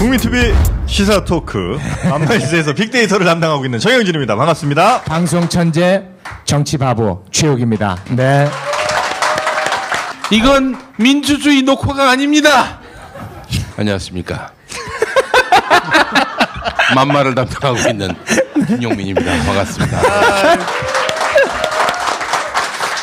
국민TV 0.00 0.54
시사 0.86 1.22
토크 1.26 1.78
만마이스에서 2.08 2.72
빅데이터를 2.72 3.26
담당하고 3.26 3.66
있는 3.66 3.78
정영진입니다. 3.78 4.34
반갑습니다. 4.34 5.02
방송 5.02 5.46
천재 5.46 6.04
정치 6.46 6.78
바보 6.78 7.22
최욱입니다. 7.30 7.98
네. 8.08 8.48
이건 10.30 10.80
민주주의 10.96 11.60
녹화가 11.60 12.08
아닙니다. 12.08 12.78
안녕하십니까. 13.76 14.52
만마를 16.96 17.34
담당하고 17.34 17.90
있는 17.90 18.14
김용민입니다. 18.68 19.44
반갑습니다. 19.44 19.98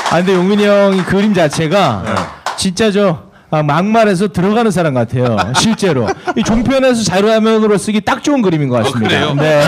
아 0.10 0.16
근데 0.16 0.34
용민이 0.34 0.66
형이 0.66 1.04
그림 1.04 1.36
자체가 1.36 2.02
네. 2.04 2.16
진짜 2.57 2.89
저 2.92 3.27
아, 3.50 3.64
막말에서 3.64 4.28
들어가는 4.28 4.71
사람 4.71 4.93
같아요. 4.93 5.37
실제로 5.55 6.07
이 6.36 6.43
종편에서 6.43 7.04
자료화면으로 7.04 7.78
쓰기 7.78 8.01
딱 8.01 8.21
좋은 8.21 8.42
그림인 8.42 8.68
것 8.68 8.83
같습니다. 8.83 9.07
그래요? 9.07 9.33
네. 9.36 9.64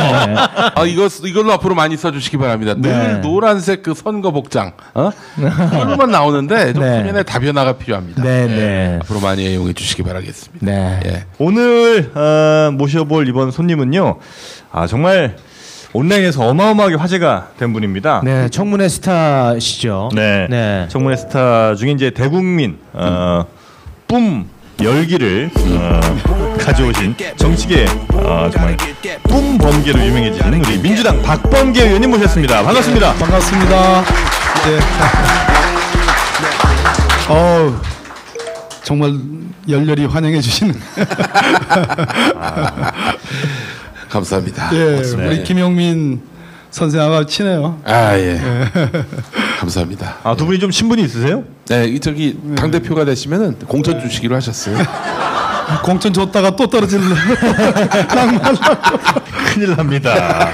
아 0.76 0.84
이거 0.86 1.08
이걸로 1.24 1.54
앞으로 1.54 1.76
많이 1.76 1.96
써주시기 1.96 2.38
바랍니다. 2.38 2.74
늘 2.76 2.92
네. 2.92 3.22
노란색 3.22 3.84
그 3.84 3.94
선거 3.94 4.32
복장, 4.32 4.74
어? 4.94 5.12
이걸로만 5.38 6.12
나오는데 6.12 6.74
좀 6.74 6.84
네. 6.84 6.98
화면에 6.98 7.24
다변화가 7.24 7.78
필요합니다. 7.78 8.22
네, 8.22 8.48
네. 8.48 9.00
앞으로 9.02 9.22
많이 9.22 9.48
애용해 9.48 9.72
주시기 9.72 10.04
바라겠습니다. 10.04 10.66
네. 10.66 11.00
예. 11.06 11.26
오늘 11.38 12.12
어, 12.14 12.72
모셔볼 12.72 13.30
이번 13.30 13.52
손님은요. 13.52 14.18
아 14.74 14.88
정말 14.88 15.38
온라인에서 15.94 16.46
어마어마하게 16.48 16.96
화제가 16.96 17.52
된 17.58 17.72
분입니다. 17.72 18.22
네, 18.26 18.50
청문회 18.50 18.90
스타시죠. 18.90 20.10
네. 20.14 20.48
네. 20.50 20.86
청문회 20.90 21.16
스타 21.16 21.76
중에 21.76 21.92
이제 21.92 22.12
대국민 22.12 22.78
어, 22.94 23.46
뿜 24.10 24.50
열기를 24.82 25.52
어, 25.56 26.00
가져오신 26.60 27.16
정치계 27.38 27.86
어, 28.14 28.50
정말 28.52 28.76
뿜 29.22 29.56
범계로 29.60 30.04
유명해진 30.04 30.42
우리 30.66 30.80
민주당 30.80 31.22
박범계 31.22 31.86
의원님 31.86 32.10
모셨습니다. 32.10 32.64
반갑습니다. 32.64 33.14
반갑습니다. 33.14 34.04
네. 34.66 34.80
어우, 37.30 37.76
정말 38.82 39.14
열렬히 39.70 40.06
환영해 40.08 40.42
주시는. 40.42 40.74
감사합니다. 44.10 44.72
예. 44.74 45.02
우리 45.24 45.44
김용민 45.44 46.24
선생하고 46.72 47.28
친해요. 47.28 47.80
아 47.86 48.18
예. 48.18 48.42
감사합니다. 49.60 50.20
아, 50.24 50.36
두 50.38 50.46
분이 50.46 50.60
좀 50.60 50.72
신분이 50.72 51.02
있으세요? 51.04 51.44
네, 51.68 51.86
이 51.86 52.00
저기 52.00 52.40
당 52.56 52.72
대표가 52.72 53.04
되시면은 53.04 53.60
공천 53.68 54.00
주시기로 54.00 54.34
하셨어요. 54.36 54.78
공천 55.84 56.14
줬다가 56.14 56.56
또 56.56 56.68
떨어질래. 56.68 57.04
큰일 59.54 59.76
납니다. 59.76 60.50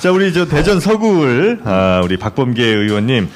자, 0.00 0.12
우리 0.12 0.32
저 0.32 0.46
대전 0.46 0.78
서구을 0.78 1.60
아, 1.64 2.00
우리 2.04 2.16
박범계 2.16 2.62
의원님. 2.64 3.28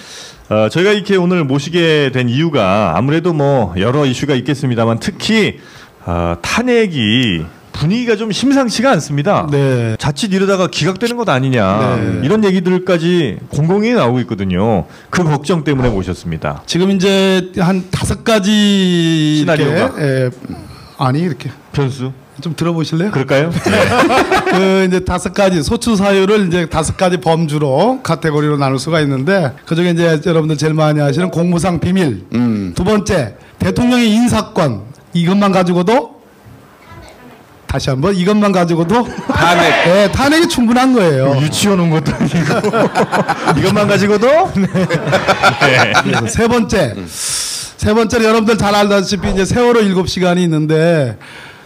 어, 0.51 0.69
저희가 0.70 0.92
이렇게 0.92 1.17
오늘 1.17 1.42
모시게 1.42 2.11
된 2.14 2.29
이유가 2.29 2.95
아무래도 2.97 3.33
뭐 3.33 3.75
여러 3.79 4.06
이슈가 4.06 4.34
있겠습니다만 4.34 5.01
특히 5.01 5.58
아, 6.05 6.36
탄핵이 6.41 7.45
분위기가 7.84 8.16
좀 8.16 8.32
심상치가 8.32 8.90
않습니다. 8.92 9.46
네. 9.50 9.94
자칫 9.98 10.32
이러다가 10.32 10.68
기각되는 10.68 11.18
것 11.18 11.28
아니냐 11.28 11.96
네. 11.96 12.20
이런 12.24 12.42
얘기들까지 12.42 13.40
공공이 13.50 13.92
나오고 13.92 14.20
있거든요. 14.20 14.86
그 15.10 15.22
걱정 15.22 15.64
때문에 15.64 15.90
모셨습니다. 15.90 16.62
지금 16.64 16.90
이제 16.90 17.52
한 17.58 17.84
다섯 17.90 18.24
가지 18.24 19.36
시나리오가? 19.40 19.77
이렇게, 19.77 20.02
예, 20.02 20.30
아니 20.96 21.20
이렇게 21.20 21.50
변수 21.72 22.12
좀 22.40 22.56
들어보실래요? 22.56 23.11
그럴까요? 23.11 23.50
그 24.50 24.86
이제 24.89 25.00
다섯 25.00 25.34
가지 25.34 25.62
소추 25.62 25.94
사유를 25.94 26.46
이제 26.46 26.67
다섯 26.67 26.96
가지 26.96 27.18
범주로 27.18 28.00
카테고리로 28.02 28.56
나눌 28.56 28.78
수가 28.78 29.02
있는데 29.02 29.52
그중에 29.67 29.90
이제 29.90 30.23
여러분들 30.24 30.56
제일 30.56 30.73
많이 30.73 31.02
아시는 31.02 31.30
공무상 31.30 31.80
비밀. 31.80 32.24
두 32.74 32.83
번째 32.83 33.36
대통령의 33.58 34.11
인사권 34.11 34.84
이것만 35.12 35.52
가지고도 35.52 36.14
다시 37.74 37.90
한번 37.90 38.14
이것만 38.14 38.52
가지고도 38.52 39.05
탄핵. 39.27 39.68
네, 39.85 40.12
탄핵이 40.12 40.46
충분한 40.46 40.92
거예요. 40.92 41.36
유치원 41.40 41.80
온 41.80 41.90
것도 41.90 42.14
아니고 42.14 42.39
이것만 43.58 43.89
가지고도 43.89 44.29
네. 44.55 44.67
그래서 46.05 46.27
세 46.29 46.46
번째 46.46 46.95
세 47.05 47.92
번째로 47.92 48.27
여러분들 48.27 48.58
잘 48.58 48.77
알다시피 48.77 49.29
이제 49.33 49.45
세월호 49.45 49.80
일곱 49.80 50.08
시간이 50.08 50.40
있는데 50.45 51.18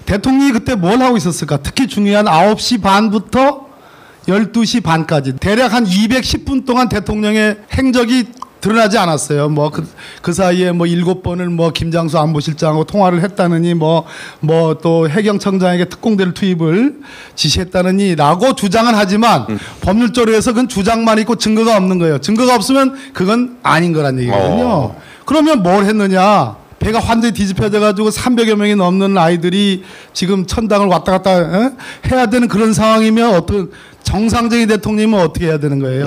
대통령이 0.07 0.53
그때 0.53 0.75
뭘 0.77 0.99
하고 1.03 1.19
있었을까? 1.19 1.59
특히 1.59 1.87
중요한 1.87 2.25
9시 2.25 2.81
반부터 2.81 3.67
12시 4.29 4.83
반까지 4.83 5.35
대략 5.35 5.75
한 5.75 5.85
210분 5.85 6.65
동안 6.65 6.89
대통령의 6.89 7.59
행적이 7.75 8.29
드러나지 8.61 8.99
않았어요. 8.99 9.49
뭐그 9.51 9.87
그 10.21 10.33
사이에 10.33 10.73
뭐 10.73 10.87
일곱 10.87 11.23
번을 11.23 11.49
뭐 11.49 11.71
김장수 11.71 12.19
안보실장하고 12.19 12.85
통화를 12.85 13.23
했다느니 13.23 13.75
뭐 13.75 14.05
뭐 14.41 14.75
또 14.83 15.09
해경청장에게 15.09 15.87
특공대를 15.87 16.35
투입을 16.35 16.97
지시했다느니라고 17.35 18.55
주장은 18.55 18.95
하지만 18.95 19.47
법률적으로 19.81 20.35
해서 20.35 20.53
그건 20.53 20.69
주장만 20.69 21.19
있고 21.21 21.37
증거가 21.37 21.77
없는 21.77 21.99
거예요. 21.99 22.19
증거가 22.19 22.55
없으면 22.55 22.95
그건 23.13 23.57
아닌 23.63 23.93
거란 23.93 24.19
얘기거든요. 24.19 24.67
어. 24.69 25.01
그러면 25.25 25.63
뭘 25.63 25.85
했느냐? 25.85 26.57
배가 26.79 27.01
완전히 27.07 27.35
뒤집혀져 27.35 27.81
가지고 27.81 28.09
300여 28.11 28.55
명이 28.55 28.77
넘는 28.77 29.19
아이들이 29.19 29.83
지금 30.13 30.47
천당을 30.47 30.87
왔다 30.87 31.13
갔다 31.13 31.31
어? 31.39 31.73
해야 32.11 32.27
되는 32.27 32.47
그런 32.47 32.73
상황이면 32.73 33.35
어떤 33.35 33.71
정상적인 34.05 34.69
대통령이면 34.69 35.21
어떻게 35.21 35.47
해야 35.47 35.59
되는 35.59 35.81
거예요? 35.81 36.07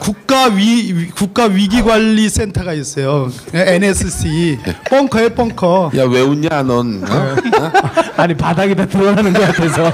국가 0.00 0.46
위 0.46 0.92
위- 0.94 1.10
국가 1.10 1.44
위기 1.44 1.82
관리 1.82 2.28
센터가 2.28 2.72
있어요. 2.72 3.30
NSC 3.52 4.58
벙커에 4.88 5.28
벙커. 5.30 5.92
야 5.96 6.04
왜 6.04 6.22
웃냐 6.22 6.62
넌? 6.62 7.04
어? 7.08 7.36
아니 8.16 8.34
바닥에다 8.34 8.86
드러나는 8.86 9.32
것 9.32 9.40
같아서. 9.42 9.92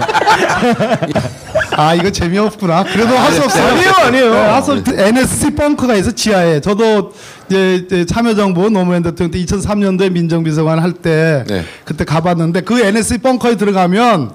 아 1.77 1.95
이거 1.95 2.11
재미없구나. 2.11 2.85
그래도 2.85 3.17
할 3.19 3.33
수 3.33 3.43
없어요. 3.43 3.67
아니에요, 3.67 3.91
아니에요. 4.07 4.33
네, 4.33 4.39
할수 4.41 4.73
없- 4.73 4.89
NSC 4.89 5.51
벙커가 5.51 5.95
있어 5.97 6.11
지하에. 6.13 6.61
저도 6.61 7.13
이제, 7.51 7.75
이제 7.85 8.07
참여정부 8.07 8.71
노무현 8.71 9.03
대통령 9.03 9.31
때 9.33 9.45
2003년도에 9.45 10.11
민정비서관 10.13 10.79
할때 10.79 11.45
네. 11.49 11.65
그때 11.85 12.05
가봤는데 12.05 12.63
그 12.63 12.81
NSC 12.81 13.19
벙커에 13.19 13.57
들어가면 13.57 14.31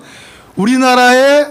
우리나라에 0.55 1.45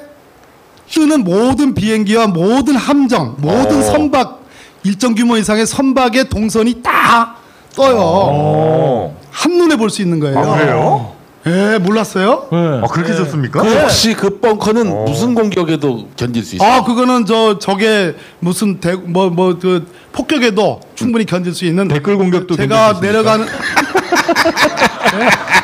뜨는 0.92 1.24
모든 1.24 1.74
비행기와 1.74 2.26
모든 2.28 2.76
함정, 2.76 3.36
모든 3.38 3.78
어. 3.78 3.82
선박 3.82 4.40
일정 4.82 5.14
규모 5.14 5.36
이상의 5.36 5.66
선박의 5.66 6.28
동선이 6.28 6.82
다 6.82 7.36
떠요. 7.76 7.96
어. 8.00 9.20
한눈에 9.30 9.76
볼 9.76 9.90
수 9.90 10.02
있는 10.02 10.18
거예요. 10.20 10.38
아, 10.38 10.56
그래요? 10.58 11.12
예, 11.46 11.78
몰랐어요? 11.78 12.48
아, 12.50 12.86
그렇게 12.90 13.14
좋습니까? 13.14 13.62
그 13.62 13.68
혹시 13.80 14.12
그 14.14 14.40
벙커는 14.40 15.04
무슨 15.06 15.34
공격에도 15.34 16.08
견딜 16.16 16.44
수 16.44 16.56
있어요? 16.56 16.68
아, 16.70 16.84
그거는 16.84 17.24
저 17.24 17.58
적의 17.58 18.14
무슨 18.40 18.78
대 18.80 18.92
뭐 18.94 19.30
뭐 19.30 19.58
그 19.58 19.86
폭격에도 20.12 20.80
충분히 20.94 21.24
견딜 21.24 21.54
수 21.54 21.64
있는 21.64 21.88
댓글 21.88 22.18
공격도 22.18 22.56
제가 22.56 22.92
견딜 22.92 22.96
수 22.96 23.02
내려가는 23.12 23.46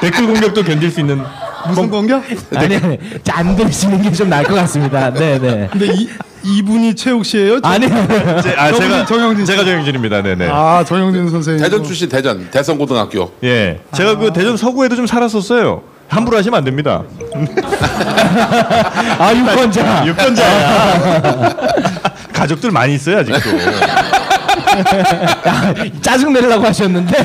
댓글 0.01 0.27
공격도 0.27 0.63
견딜 0.63 0.91
수 0.91 1.01
있는 1.01 1.23
무슨 1.69 1.91
공격? 1.91 2.23
아니, 2.57 2.77
아니, 2.77 2.99
안 3.31 3.57
들으시는 3.57 4.03
게 4.03 4.11
좀 4.13 4.29
나을 4.31 4.45
것 4.45 4.55
같습니다. 4.55 5.13
네, 5.13 5.39
네. 5.39 5.69
근데 5.71 5.87
이 5.93 6.09
이분이 6.45 6.95
최욱 6.95 7.25
씨예요? 7.25 7.59
아니, 7.65 7.89
제, 7.89 8.55
아, 8.57 8.73
제가 8.73 9.05
정영진 9.05 9.45
씨. 9.45 9.53
제가 9.53 9.65
정영진입니다. 9.65 10.23
네네. 10.23 10.49
아, 10.51 10.85
정영진 10.87 11.29
선생님. 11.29 11.63
대전 11.63 11.83
출신 11.85 12.09
대전 12.09 12.49
대성 12.51 12.79
고등학교. 12.79 13.33
예, 13.45 13.81
제가 13.93 14.17
그 14.17 14.33
대전 14.33 14.57
서구에도 14.57 14.95
좀 14.97 15.07
살았었어요. 15.07 15.83
함부로 16.09 16.39
하시면 16.39 16.57
안 16.59 16.65
됩니다. 16.65 17.03
아 19.19 19.35
유권자. 19.35 20.07
유권자야. 20.07 21.57
가족들 22.33 22.71
많이 22.71 22.95
있어요 22.95 23.19
아직도. 23.19 23.41
짜증 26.03 26.33
내려고 26.33 26.65
하셨는데. 26.67 27.17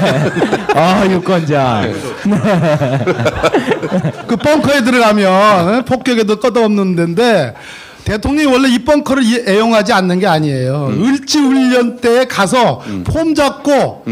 아 0.76 1.06
유권자. 1.06 1.84
그 4.28 4.36
벙커에 4.38 4.84
들어가면 4.84 5.32
어? 5.80 5.82
폭격에도 5.86 6.40
끄떡없는 6.40 6.96
데인데 6.96 7.54
대통령이 8.06 8.52
원래 8.52 8.70
이 8.70 8.80
벙커를 8.80 9.24
이- 9.24 9.44
애용하지 9.48 9.94
않는 9.94 10.20
게 10.20 10.28
아니에요. 10.28 10.92
을지 11.04 11.40
훈련 11.40 11.98
때 11.98 12.26
가서 12.26 12.82
폼 13.06 13.36
잡고 13.36 14.04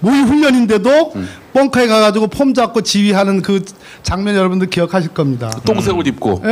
모의 0.00 0.22
훈련인데도 0.22 1.12
벙커에 1.52 1.86
가가지고 1.86 2.26
폼 2.26 2.52
잡고 2.52 2.82
지휘하는 2.82 3.40
그 3.42 3.64
장면 4.02 4.36
여러분들 4.36 4.68
기억하실 4.68 5.10
겁니다. 5.10 5.50
똥새 5.64 5.90
옷 5.90 6.06
입고. 6.06 6.42
예, 6.44 6.50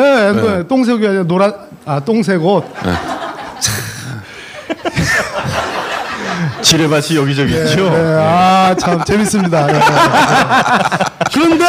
예, 0.58 0.66
똥색 0.66 0.94
옷이 0.96 1.06
아니라 1.06 1.24
노란 1.24 1.52
아 1.84 2.00
똥색 2.00 2.42
옷. 2.42 2.64
지뢰밭이 6.64 7.16
여기저기 7.16 7.52
있죠. 7.54 7.86
예, 7.86 8.16
아, 8.18 8.74
참 8.78 9.04
재밌습니다. 9.04 9.68
예. 9.72 9.80
그런데 11.32 11.64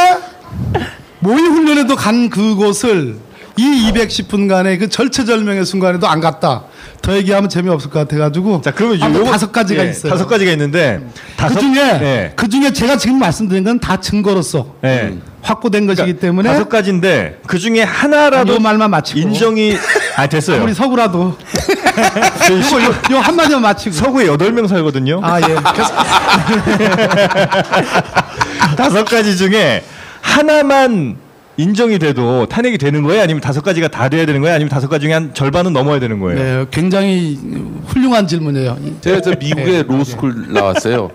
모의 1.20 1.40
훈련에도 1.40 1.96
간 1.96 2.30
그곳을 2.30 3.18
이 3.58 3.92
210분간의 3.92 4.80
그 4.80 4.90
절체절명의 4.90 5.66
순간에도 5.66 6.08
안 6.08 6.20
갔다. 6.22 6.64
더 7.02 7.16
얘기하면 7.16 7.50
재미없을 7.50 7.90
것 7.90 8.00
같아가지고. 8.00 8.62
자, 8.62 8.72
그러면 8.72 9.02
아무튼 9.02 9.26
요거- 9.26 9.32
다섯 9.32 9.52
가지가 9.52 9.86
예, 9.86 9.90
있어요. 9.92 10.12
다섯 10.12 10.28
가지가 10.28 10.52
있는데 10.54 11.02
다섯 11.38 11.56
그 11.56 11.62
중에 11.62 11.78
예. 12.02 12.34
그 12.36 12.50
중에 12.50 12.74
제가 12.74 12.98
지금 12.98 13.20
말씀드린 13.20 13.64
건 13.64 13.80
다 13.80 14.00
증거로서 14.00 14.76
예. 14.84 15.14
확보된 15.42 15.86
것이기 15.86 16.02
그러니까 16.06 16.22
때문에 16.22 16.50
다섯 16.50 16.70
가지인데 16.70 17.40
그 17.46 17.60
중에 17.60 17.84
하나라도 17.84 18.56
요 18.56 18.60
말만 18.60 18.90
마치고 18.90 19.20
인정이 19.20 19.78
아 20.16 20.26
됐어요. 20.28 20.64
우리 20.64 20.74
서구라도 20.74 21.38
저희 22.48 22.60
이거 22.62 22.82
요, 22.84 22.96
요 23.12 23.18
한마디만 23.20 23.62
마치고 23.62 23.94
서구에 23.96 24.26
여덟 24.28 24.52
명 24.54 24.68
살거든요. 24.68 25.20
아 25.24 25.40
예. 25.42 25.56
다섯 28.76 29.04
가지 29.06 29.38
중에 29.38 29.84
하나만 30.22 31.18
인정이 31.58 32.00
돼도 32.00 32.48
탄핵이 32.48 32.78
되는 32.78 33.02
거예요? 33.04 33.22
아니면 33.24 33.40
다섯 33.42 33.62
가지가 33.62 33.88
다 33.88 34.10
돼야 34.10 34.26
되는 34.26 34.42
거예요? 34.42 34.56
아니면 34.56 34.70
다섯 34.70 34.90
가지 34.90 35.04
중에 35.04 35.14
한 35.14 35.34
절반은 35.34 35.72
넘어야 35.74 36.00
되는 36.00 36.20
거예요? 36.20 36.40
네, 36.40 36.66
굉장히 36.72 37.40
훌륭한 37.88 38.28
질문이에요. 38.28 38.78
제가 39.02 39.22
저 39.22 39.32
미국의 39.40 39.84
로스쿨 39.88 40.54
나왔어요. 40.54 41.10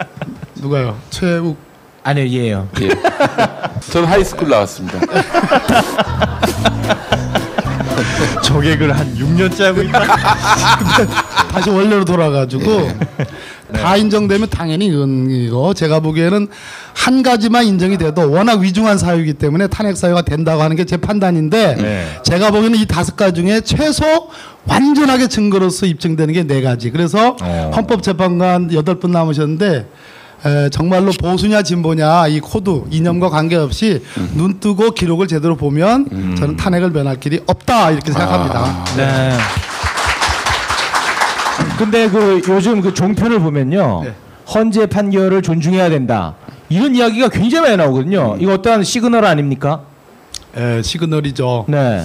누가요? 0.56 0.96
최욱 1.10 1.58
아니요, 2.02 2.24
얘예요. 2.26 2.68
예. 2.80 2.88
저는 3.90 4.08
high 4.08 4.24
school 4.24 4.48
나왔습니다. 4.48 4.98
저 8.42 8.58
개그를 8.60 8.96
한 8.96 9.14
6년째 9.14 9.62
하고 9.64 9.82
있다. 9.82 10.00
다시 11.52 11.68
원래로 11.68 12.04
돌아가지고 12.04 12.88
다 13.72 13.96
인정되면 13.96 14.48
당연히 14.50 14.86
이건 14.86 15.30
이거 15.30 15.72
제가 15.74 16.00
보기에는 16.00 16.48
한 16.94 17.22
가지만 17.22 17.64
인정이 17.64 17.96
돼도 17.98 18.30
워낙 18.30 18.60
위중한 18.60 18.98
사유이기 18.98 19.34
때문에 19.34 19.66
탄핵 19.68 19.96
사유가 19.96 20.22
된다고 20.22 20.62
하는 20.62 20.76
게 20.76 20.84
제 20.84 20.96
판단인데 20.96 21.76
네. 21.76 22.06
제가 22.24 22.50
보기에는 22.50 22.78
이 22.78 22.86
다섯 22.86 23.14
가지 23.16 23.40
중에 23.42 23.60
최소 23.60 24.04
완전하게 24.66 25.28
증거로서 25.28 25.86
입증되는 25.86 26.34
게 26.34 26.44
네 26.44 26.62
가지. 26.62 26.90
그래서 26.90 27.36
어. 27.42 27.70
헌법재판관 27.76 28.72
여덟 28.74 28.98
분 28.98 29.12
남으셨는데 29.12 29.86
에, 30.46 30.70
정말로 30.70 31.12
보수냐 31.12 31.62
진보냐 31.62 32.28
이 32.28 32.40
코드 32.40 32.82
이념과 32.90 33.28
관계없이 33.28 34.02
눈 34.34 34.58
뜨고 34.58 34.92
기록을 34.92 35.28
제대로 35.28 35.54
보면 35.54 36.34
저는 36.38 36.56
탄핵을 36.56 36.90
면할 36.90 37.20
길이 37.20 37.40
없다 37.46 37.90
이렇게 37.90 38.10
생각합니다. 38.10 38.84
네. 38.96 39.36
근데 41.78 42.08
그 42.08 42.42
요즘 42.48 42.80
그 42.80 42.92
종편을 42.94 43.40
보면요. 43.40 44.02
네. 44.04 44.14
헌재 44.52 44.86
판결을 44.86 45.42
존중해야 45.42 45.90
된다. 45.90 46.34
이런 46.68 46.94
이야기가 46.94 47.28
굉장히 47.28 47.68
많이 47.68 47.76
나오거든요. 47.76 48.36
이거 48.40 48.54
어떠한 48.54 48.84
시그널 48.84 49.24
아닙니까? 49.24 49.82
에, 50.56 50.82
시그널이죠. 50.82 51.66
네. 51.68 52.04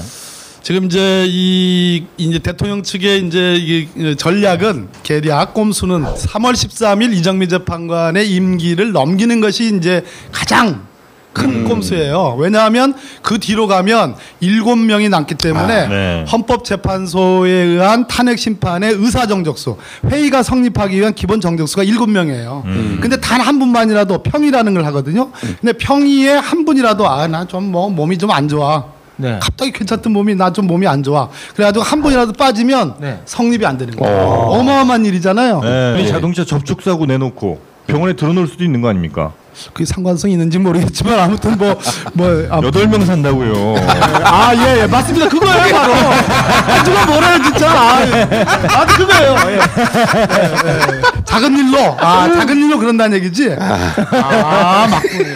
지금 0.61 0.85
이제 0.85 1.25
이 1.27 2.05
이제 2.17 2.39
대통령 2.39 2.81
측의 2.81 3.27
이제 3.27 3.55
이 3.55 4.15
전략은 4.17 4.87
계략 5.03 5.53
꼼수는 5.53 6.05
3월 6.05 6.53
13일 6.53 7.13
이정미 7.13 7.47
재판관의 7.47 8.27
임기를 8.31 8.91
넘기는 8.91 9.39
것이 9.41 9.75
이제 9.77 10.03
가장 10.31 10.87
큰 11.35 11.65
꼼수예요. 11.67 12.35
왜냐하면 12.39 12.95
그 13.21 13.37
뒤로 13.37 13.67
가면 13.67 14.15
일곱 14.39 14.77
명이 14.77 15.09
남기 15.09 15.35
때문에 15.35 15.73
아, 15.73 15.87
네. 15.87 16.25
헌법재판소에 16.31 17.51
의한 17.51 18.07
탄핵 18.07 18.39
심판의 18.39 18.93
의사 18.93 19.27
정적수 19.27 19.77
회의가 20.09 20.41
성립하기 20.41 20.97
위한 20.97 21.13
기본 21.13 21.41
정적수가 21.41 21.83
일곱 21.83 22.09
명이에요. 22.09 22.63
근데 23.01 23.17
단 23.19 23.35
한 23.45 23.59
분만이라도 23.59 24.23
평이라는 24.23 24.73
걸 24.73 24.85
하거든요. 24.85 25.29
근데 25.61 25.73
평의에 25.73 26.31
한 26.31 26.65
분이라도 26.65 27.07
아 27.07 27.27
나 27.27 27.45
좀 27.45 27.65
뭐 27.71 27.89
몸이 27.89 28.17
좀 28.17 28.31
안 28.31 28.47
좋아. 28.47 28.85
네. 29.17 29.37
갑자기 29.41 29.71
괜찮던 29.71 30.11
몸이 30.13 30.33
나 30.35 30.51
좀 30.51 30.65
몸이 30.67 30.87
안 30.87 31.03
좋아. 31.03 31.29
그래가지고 31.53 31.83
한 31.83 32.01
번이라도 32.01 32.33
빠지면 32.33 32.95
네. 32.99 33.19
성립이 33.25 33.65
안 33.65 33.77
되는 33.77 33.95
거예요. 33.95 34.17
어마어마한 34.17 35.05
일이잖아요. 35.05 35.61
네. 35.61 36.01
이 36.01 36.07
자동차 36.07 36.43
접촉 36.45 36.81
사고 36.81 37.05
내놓고 37.05 37.59
병원에 37.87 38.13
들어놓을 38.13 38.47
수도 38.47 38.63
있는 38.63 38.81
거 38.81 38.87
아닙니까? 38.89 39.33
그게 39.73 39.85
상관성이 39.85 40.33
있는지 40.33 40.57
모르겠지만 40.59 41.19
아무튼 41.19 41.57
뭐 41.57 41.75
뭐. 42.13 42.25
아, 42.49 42.59
여덟 42.63 42.87
명 42.87 43.05
산다고요. 43.05 43.75
아, 44.23 44.53
예, 44.55 44.81
예, 44.81 44.87
맞습니다. 44.87 45.27
그거예요, 45.29 45.75
바로. 45.75 45.93
아, 45.93 46.83
누가 46.83 47.05
뭐래요, 47.05 47.43
진짜. 47.43 47.69
아, 47.71 48.01
예. 48.05 48.45
아 48.69 48.85
그거예요. 48.85 49.35
예. 49.47 49.53
예, 49.53 50.97
예. 50.97 51.01
작은 51.25 51.57
일로, 51.57 51.97
아, 51.99 52.31
작은 52.31 52.57
일로 52.57 52.77
그런다는 52.79 53.17
얘기지? 53.17 53.55
아, 53.59 54.87
맞군요. 54.89 55.35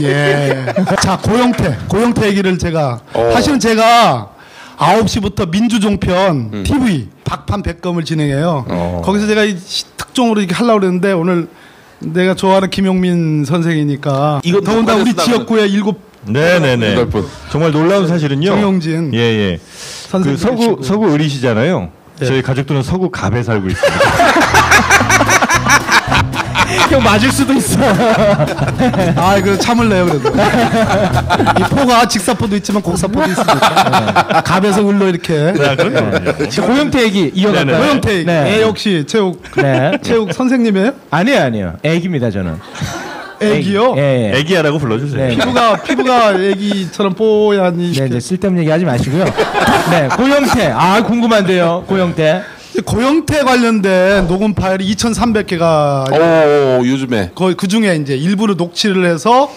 예. 0.00 0.66
자, 1.02 1.18
고영태. 1.18 1.78
고영태 1.88 2.26
얘기를 2.28 2.58
제가. 2.58 3.00
어. 3.12 3.30
사실은 3.32 3.58
제가 3.60 4.30
9시부터 4.78 5.50
민주종편 5.50 6.62
TV 6.64 7.08
박판 7.24 7.62
백검을 7.62 8.04
진행해요. 8.04 8.64
어. 8.68 9.02
거기서 9.04 9.26
제가 9.26 9.42
특종으로 9.96 10.40
이렇게 10.40 10.54
하려고 10.54 10.80
그랬는데 10.80 11.12
오늘 11.12 11.48
내가 12.00 12.34
좋아하는 12.34 12.70
김용민 12.70 13.44
선생이니까 13.44 14.40
이거 14.44 14.60
더군다나 14.60 15.00
우리 15.02 15.14
지역구에 15.14 15.66
일곱 15.68 16.00
네네네. 16.26 16.92
여덟 16.92 17.08
분. 17.08 17.26
정말 17.50 17.72
놀라운 17.72 18.06
사실은요. 18.06 18.46
정용진 18.50 19.14
예, 19.14 19.18
예. 19.18 19.56
그 19.58 20.08
선생님이시고. 20.10 20.56
서구, 20.56 20.82
서구 20.84 21.08
의리시잖아요. 21.10 21.90
예. 22.20 22.24
저희 22.26 22.42
가족들은 22.42 22.82
서구 22.82 23.10
갑에 23.10 23.42
살고 23.42 23.68
있습니다. 23.68 24.00
형 26.90 27.02
맞을 27.04 27.30
수도 27.30 27.52
있어. 27.52 27.78
아, 29.16 29.40
그 29.42 29.56
참을래요 29.58 30.06
그래도. 30.06 30.28
이 30.28 31.62
포가 31.70 32.08
직사포도 32.08 32.56
있지만 32.56 32.82
곡사포도 32.82 33.30
있으니까. 33.30 34.42
갑에서 34.44 34.88
을로 34.88 35.06
이렇게. 35.08 35.52
자, 35.54 35.76
그럼요. 35.76 36.10
고영태 36.66 37.02
얘기 37.04 37.30
이어갈까요? 37.34 37.64
네네. 37.66 37.78
고영태 37.78 38.24
네. 38.24 38.54
애 38.56 38.62
역시 38.62 39.04
체육 39.06 39.40
네. 39.56 39.92
체육 40.02 40.32
선생님이에요? 40.32 40.92
아니에요, 41.10 41.42
아니에요. 41.42 41.74
애기입니다, 41.84 42.30
저는. 42.30 42.56
애기요? 43.42 43.94
예, 43.96 44.32
예. 44.34 44.38
애기야라고 44.38 44.78
불러주세요. 44.78 45.28
네. 45.28 45.34
피부가 45.36 45.76
피부가 45.76 46.32
애기처럼 46.34 47.14
뽀얀 47.14 47.80
이. 47.80 47.92
네, 47.92 48.08
네, 48.08 48.20
쓸데없는 48.20 48.62
얘기 48.62 48.70
하지 48.70 48.84
마시고요. 48.84 49.24
네, 49.90 50.08
고영태. 50.16 50.72
아, 50.74 51.02
궁금한데요, 51.02 51.84
고영태. 51.86 52.42
고영태 52.80 53.42
관련된 53.44 54.26
녹음 54.28 54.54
파일이 54.54 54.92
2,300개가 54.94 56.12
오, 56.80 56.86
요즘에. 56.86 57.30
거의 57.34 57.54
그 57.54 57.68
중에 57.68 57.96
이제 57.96 58.16
일부를 58.16 58.56
녹취를 58.56 59.06
해서 59.06 59.50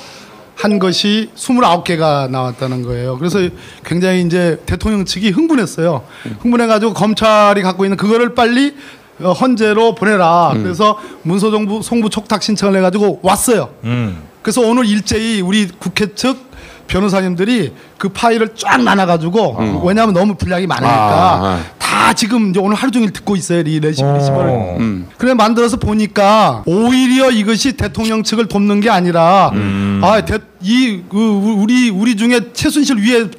한 0.56 0.80
것이 0.80 1.30
29개가 1.36 2.30
나왔다는 2.30 2.84
거예요. 2.84 3.18
그래서 3.18 3.40
굉장히 3.84 4.22
이제 4.22 4.62
대통령 4.66 5.04
측이 5.06 5.32
흥분했어요. 5.32 6.04
흥분해가지고 6.42 6.94
검찰이 6.94 7.62
갖고 7.62 7.86
있는 7.86 7.98
그거를 7.98 8.36
빨리 8.36 8.76
어, 9.20 9.32
헌재로 9.32 9.96
보내라. 9.96 10.54
그래서 10.56 10.98
문서정부 11.24 11.82
송부 11.84 12.10
촉탁 12.10 12.42
신청을 12.44 12.78
해가지고 12.78 13.20
왔어요. 13.22 13.70
음. 13.84 14.24
그래서 14.42 14.62
오늘 14.62 14.86
일제히 14.86 15.42
우리 15.42 15.68
국회 15.68 16.14
측 16.14 16.52
변호사님들이 16.88 17.74
그 17.98 18.10
파일을 18.10 18.50
쫙 18.56 18.82
나눠가지고 18.84 19.82
왜냐하면 19.86 20.14
너무 20.14 20.36
분량이 20.36 20.68
많으니까 20.68 20.96
아, 20.96 21.46
아. 21.46 21.60
다 21.94 22.12
지금 22.14 22.50
이제 22.50 22.60
오늘 22.60 22.76
하루 22.76 22.92
종일 22.92 23.12
듣고 23.12 23.36
있어요 23.36 23.60
이 23.60 23.80
레시, 23.80 24.02
어. 24.04 24.78
음. 24.80 25.08
그래 25.18 25.36
만들어서 25.36 25.78
보니까 25.78 26.64
오히려 26.66 27.30
이것이 27.30 27.74
대통령 27.74 28.24
측을 28.24 28.48
돕는 28.48 28.80
게 28.80 28.90
아니라 28.90 29.52
음. 29.54 30.02
아이 30.04 30.24
그, 30.26 31.18
우리 31.18 31.92
우리 31.92 32.16
중에 32.16 32.52
최순실 32.54 32.98
위에 32.98 33.30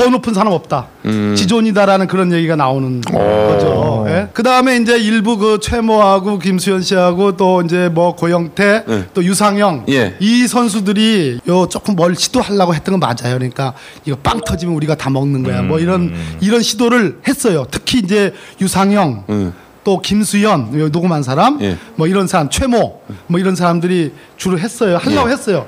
더 0.00 0.08
높은 0.08 0.32
사람 0.32 0.52
없다 0.54 0.86
음. 1.04 1.34
지존이다라는 1.36 2.06
그런 2.06 2.32
얘기가 2.32 2.56
나오는 2.56 3.02
거죠. 3.02 4.06
예? 4.08 4.28
그 4.32 4.42
다음에 4.42 4.78
이제 4.78 4.98
일부 4.98 5.36
그 5.36 5.58
최모하고 5.60 6.38
김수현 6.38 6.80
씨하고 6.80 7.36
또 7.36 7.60
이제 7.60 7.90
뭐 7.90 8.16
고영태 8.16 8.84
네. 8.86 9.04
또 9.12 9.22
유상영 9.22 9.84
예. 9.90 10.16
이 10.18 10.46
선수들이 10.46 11.40
요 11.48 11.66
조금 11.68 11.96
뭘 11.96 12.16
시도하려고 12.16 12.74
했던 12.74 12.98
건 12.98 13.00
맞아요. 13.00 13.36
그러니까 13.36 13.74
이거 14.06 14.16
빵 14.22 14.40
터지면 14.40 14.74
우리가 14.74 14.94
다 14.94 15.10
먹는 15.10 15.42
거야. 15.42 15.60
뭐 15.62 15.78
이런 15.78 16.14
이런 16.40 16.62
시도를 16.62 17.18
했어요. 17.28 17.66
특히 17.70 17.98
이제 17.98 18.32
유상영 18.60 19.24
음. 19.28 19.52
또 19.84 20.00
김수현 20.00 20.78
요 20.80 20.88
녹음한 20.88 21.22
사람 21.22 21.60
예. 21.60 21.76
뭐 21.96 22.06
이런 22.06 22.26
사람 22.26 22.48
최모 22.48 23.02
뭐 23.26 23.38
이런 23.38 23.54
사람들이 23.54 24.12
주로 24.38 24.58
했어요. 24.58 24.96
하려고 24.96 25.28
예. 25.28 25.32
했어요. 25.34 25.66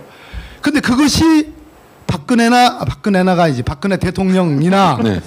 근데 0.62 0.80
그것이 0.80 1.51
박근혜나 2.12 2.66
아, 2.81 2.85
박근혜나가 2.85 3.49
이제 3.49 3.62
박근혜 3.62 3.97
대통령이나 3.97 4.99
네. 5.02 5.21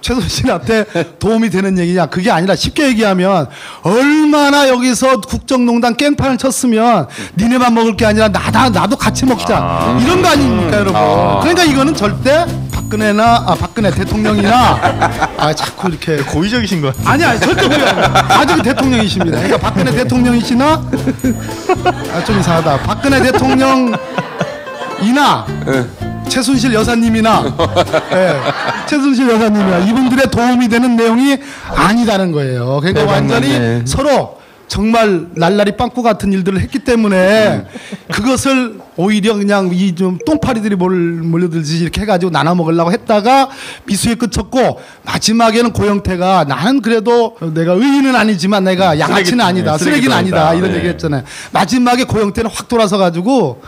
최순실한테 0.00 0.84
도움이 1.18 1.50
되는 1.50 1.76
얘기냐. 1.76 2.06
그게 2.06 2.30
아니라 2.30 2.54
쉽게 2.54 2.86
얘기하면 2.88 3.48
얼마나 3.82 4.68
여기서 4.68 5.20
국정농단 5.22 5.96
깽판을 5.96 6.38
쳤으면 6.38 7.08
니네만 7.36 7.74
먹을 7.74 7.96
게 7.96 8.06
아니라 8.06 8.28
나다 8.28 8.70
나도 8.70 8.96
같이 8.96 9.26
먹자. 9.26 9.98
이런 10.00 10.22
거 10.22 10.28
아닙니까 10.28 10.78
여러분? 10.78 10.94
그러니까 11.40 11.64
이거는 11.64 11.94
절대 11.96 12.46
박근혜나 12.72 13.44
아 13.48 13.54
박근혜 13.58 13.90
대통령이나 13.90 14.78
아 15.36 15.52
자꾸 15.52 15.88
이렇게 15.88 16.16
고의적이신 16.18 16.80
것 16.80 16.96
같아요. 16.96 17.12
아니 17.12 17.24
아니 17.24 17.40
절대 17.40 17.62
그게 17.68 17.74
아니에요. 17.82 18.14
아직 18.14 18.62
대통령이십니다. 18.62 19.36
그러니까 19.36 19.58
박근혜 19.58 19.90
대통령이시나? 19.92 20.82
아 22.14 22.24
좀 22.24 22.38
이상하다. 22.38 22.78
박근혜 22.82 23.20
대통령 23.20 23.92
이나 25.02 25.44
최순실 26.30 26.72
여사님이나 26.72 27.44
예, 28.14 28.36
최순실 28.86 29.28
여사님이나 29.28 29.78
이분들의 29.78 30.30
도움이 30.30 30.68
되는 30.68 30.96
내용이 30.96 31.36
아니다는 31.74 32.30
거예요. 32.32 32.78
그러니까 32.80 33.04
완전히. 33.12 33.82
서로 33.84 34.38
정말 34.68 35.26
날라리 35.34 35.76
빵꾸 35.76 36.00
같은 36.04 36.32
일들을 36.32 36.60
했기 36.60 36.78
때문에 36.78 37.66
그것을 38.12 38.78
오히려 38.96 39.34
그냥 39.34 39.70
이 39.72 39.92
좀 39.96 40.18
똥파리들이 40.24 40.76
몰, 40.76 40.94
몰려들지 40.94 41.78
이렇게 41.80 42.02
해가지고 42.02 42.30
나눠 42.30 42.54
먹으려고 42.54 42.92
했다가 42.92 43.48
미수에 43.86 44.14
그쳤고 44.14 44.80
마지막에는 45.04 45.72
고영태가 45.72 46.44
나는 46.44 46.80
그래도 46.80 47.36
내가 47.52 47.72
의인은 47.72 48.14
아니지만 48.14 48.62
내가 48.62 49.00
양아치는 49.00 49.44
아니다 49.44 49.72
네, 49.76 49.78
쓰레기는. 49.84 50.16
아니다 50.16 50.54
이런 50.54 50.70
네. 50.70 50.78
얘기 50.78 50.86
했잖아요. 50.88 51.24
마지막에 51.52 52.04
고영태는 52.04 52.48
확 52.54 52.68
돌아서 52.68 52.96
가지고 52.98 53.60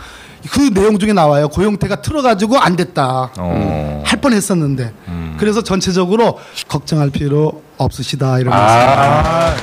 그 0.51 0.73
내용 0.73 0.97
중에 0.99 1.13
나와요. 1.13 1.47
고영태가 1.49 2.01
틀어가지고 2.01 2.57
안 2.59 2.75
됐다. 2.75 3.31
어. 3.37 4.03
할 4.05 4.21
뻔했었는데 4.21 4.93
그래서 5.37 5.61
전체적으로 5.63 6.39
걱정할 6.67 7.09
필요 7.09 7.61
없으시다 7.77 8.39
이런 8.39 8.49
말씀. 8.51 8.77
아. 8.77 9.55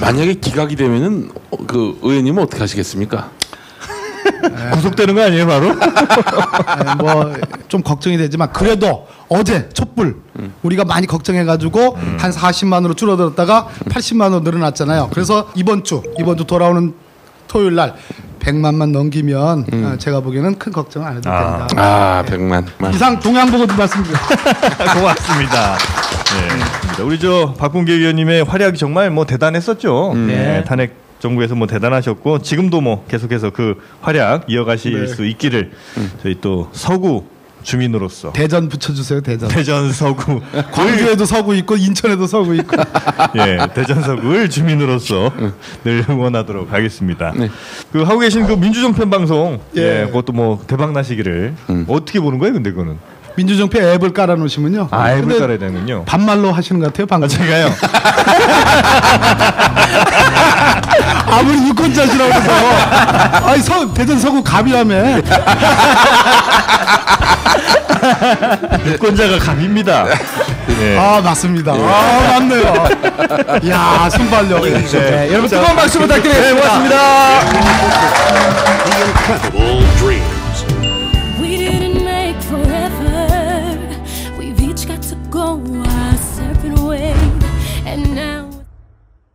만약에 0.00 0.34
기각이 0.34 0.76
되면은 0.76 1.30
어, 1.50 1.56
그 1.66 1.98
의원님은 2.02 2.42
어떻게 2.42 2.60
하시겠습니까? 2.60 3.30
구속되는 4.74 5.14
거 5.14 5.22
아니에요, 5.22 5.46
바로? 5.46 5.74
뭐 6.98 7.34
좀 7.70 7.82
걱정이 7.82 8.16
되지만 8.18 8.52
그래도 8.52 9.06
어제 9.28 9.68
촛불 9.70 10.16
우리가 10.62 10.84
많이 10.84 11.06
걱정해가지고 11.06 11.96
한 12.18 12.30
40만으로 12.32 12.96
줄어들었다가 12.96 13.68
80만으로 13.88 14.42
늘어났잖아요. 14.42 15.08
그래서 15.12 15.48
이번 15.54 15.84
주 15.84 16.02
이번 16.18 16.36
주 16.36 16.44
돌아오는 16.44 16.92
토요일 17.46 17.76
날 17.76 17.94
100만만 18.40 18.90
넘기면 18.90 19.66
아, 19.84 19.96
제가 19.98 20.20
보기에는 20.20 20.58
큰 20.58 20.72
걱정 20.72 21.06
안 21.06 21.16
해도 21.16 21.30
아. 21.30 21.66
된다. 21.66 21.82
아, 21.82 22.24
백만. 22.26 22.66
만. 22.78 22.92
이상 22.92 23.18
동양 23.20 23.50
보고 23.50 23.66
말씀드립니다. 23.66 24.20
고맙습니다. 24.94 25.76
네. 26.96 27.02
우리 27.02 27.18
저 27.18 27.54
박봉계 27.58 27.92
의원님의 27.92 28.44
활약이 28.44 28.78
정말 28.78 29.10
뭐 29.10 29.24
대단했었죠. 29.24 30.12
네, 30.14 30.26
네. 30.26 30.64
탄핵 30.64 30.94
정부에서 31.20 31.54
뭐 31.54 31.66
대단하셨고 31.66 32.40
지금도 32.40 32.80
뭐 32.80 33.04
계속해서 33.08 33.50
그 33.50 33.76
활약 34.00 34.44
이어가실 34.48 35.00
네. 35.00 35.06
수 35.06 35.24
있기를 35.26 35.72
저희 36.22 36.40
또 36.40 36.68
서구 36.72 37.24
주민으로서 37.62 38.32
대전 38.32 38.68
붙여주세요 38.68 39.20
대전. 39.20 39.48
대전 39.48 39.92
서구 39.92 40.40
광주에도 40.72 41.24
서구 41.24 41.54
있고 41.56 41.76
인천에도 41.76 42.26
서구 42.26 42.54
있고. 42.56 42.76
예 43.36 43.58
대전 43.74 44.02
서구를 44.02 44.48
주민으로서 44.50 45.30
늘 45.84 46.04
응원하도록 46.08 46.72
하겠습니다. 46.72 47.32
네. 47.36 47.50
그 47.92 48.02
하고 48.02 48.20
계신 48.20 48.46
그 48.46 48.52
민주정편 48.54 49.10
방송 49.10 49.60
예, 49.76 50.02
예. 50.02 50.06
그것도 50.06 50.32
뭐 50.32 50.60
대박 50.66 50.92
나시기를 50.92 51.54
어떻게 51.88 52.20
보는 52.20 52.38
거예요, 52.38 52.54
근데 52.54 52.70
그거는 52.70 52.98
민주정패 53.36 53.94
앱을 53.94 54.12
깔아놓으시면요. 54.12 54.88
아 54.90 55.12
앱을 55.12 55.38
깔아야 55.38 55.58
되는군요. 55.58 56.04
반말로 56.04 56.52
하시는 56.52 56.80
것 56.80 56.86
같아요 56.88 57.06
방금. 57.06 57.26
아, 57.26 57.28
제가요. 57.28 57.70
아무리 61.30 61.68
유권자시라고 61.68 62.32
해서 62.32 62.50
아니 63.46 63.62
서, 63.62 63.94
대전 63.94 64.18
서구 64.18 64.42
갑이라며 64.42 65.20
유권자가 68.86 69.38
감입니다. 69.38 70.06
예. 70.80 70.96
아 70.96 71.20
맞습니다 71.20 71.72
아 71.72 72.38
맞네요 72.38 72.86
야 73.68 74.08
순발력 74.08 74.62
네, 74.62 75.28
여러분 75.30 75.48
뜨거운 75.50 75.74
박수 75.76 75.98
네, 75.98 76.06
부탁드리겠습니다. 76.06 76.68
고맙습니다. 79.50 79.89